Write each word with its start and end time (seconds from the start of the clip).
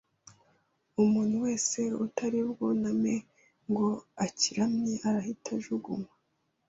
Umuntu 1.03 1.35
wese 1.45 1.79
utari 2.05 2.39
bwuname 2.49 3.13
ngo 3.69 3.87
akiramye 4.25 4.93
arahita 5.07 5.49
ajugunywa 5.59 6.11